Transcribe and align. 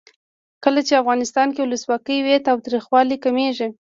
کله 0.63 0.79
چې 0.87 0.93
افغانستان 1.01 1.47
کې 1.53 1.61
ولسواکي 1.63 2.17
وي 2.25 2.37
تاوتریخوالی 2.47 3.17
کمیږي. 3.25 3.67